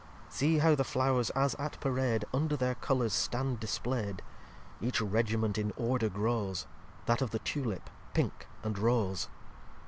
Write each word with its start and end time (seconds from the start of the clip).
See 0.29 0.57
how 0.57 0.73
the 0.73 0.83
Flow'rs, 0.83 1.29
as 1.35 1.53
at 1.59 1.79
Parade, 1.79 2.25
Under 2.33 2.57
their 2.57 2.73
Colours 2.73 3.13
stand 3.13 3.59
displaid: 3.59 4.23
Each 4.81 4.99
Regiment 4.99 5.59
in 5.59 5.73
order 5.77 6.09
grows, 6.09 6.65
That 7.05 7.21
of 7.21 7.29
the 7.29 7.37
Tulip, 7.37 7.87
Pinke, 8.15 8.47
and 8.63 8.79
Rose. 8.79 9.29